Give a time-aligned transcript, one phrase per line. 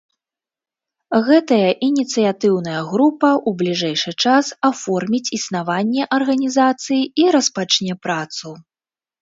[1.27, 8.47] Гэтая ініцыятыўная група ў бліжэйшы час аформіць існаванне арганізацыі і распачне працу.